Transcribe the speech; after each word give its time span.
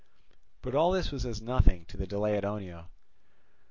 But 0.63 0.73
all 0.73 0.89
this 0.89 1.11
was 1.11 1.27
as 1.27 1.43
nothing 1.43 1.85
to 1.85 1.95
the 1.95 2.07
delay 2.07 2.35
at 2.35 2.43
Oenoe. 2.43 2.87